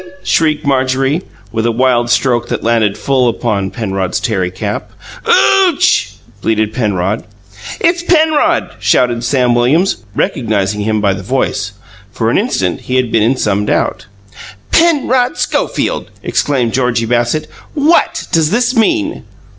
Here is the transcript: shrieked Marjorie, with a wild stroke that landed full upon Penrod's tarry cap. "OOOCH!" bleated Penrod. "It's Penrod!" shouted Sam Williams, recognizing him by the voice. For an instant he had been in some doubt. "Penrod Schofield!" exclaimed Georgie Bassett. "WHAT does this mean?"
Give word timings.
shrieked 0.23 0.65
Marjorie, 0.65 1.21
with 1.51 1.63
a 1.63 1.71
wild 1.71 2.09
stroke 2.09 2.47
that 2.47 2.63
landed 2.63 2.97
full 2.97 3.29
upon 3.29 3.69
Penrod's 3.69 4.19
tarry 4.19 4.49
cap. 4.49 4.89
"OOOCH!" 5.29 6.15
bleated 6.41 6.73
Penrod. 6.73 7.23
"It's 7.79 8.01
Penrod!" 8.01 8.71
shouted 8.79 9.23
Sam 9.23 9.53
Williams, 9.53 9.97
recognizing 10.15 10.81
him 10.81 11.01
by 11.01 11.13
the 11.13 11.21
voice. 11.21 11.73
For 12.11 12.31
an 12.31 12.39
instant 12.39 12.81
he 12.81 12.95
had 12.95 13.11
been 13.11 13.21
in 13.21 13.37
some 13.37 13.63
doubt. 13.67 14.07
"Penrod 14.71 15.37
Schofield!" 15.37 16.09
exclaimed 16.23 16.73
Georgie 16.73 17.05
Bassett. 17.05 17.45
"WHAT 17.75 18.27
does 18.31 18.49
this 18.49 18.75
mean?" 18.75 19.23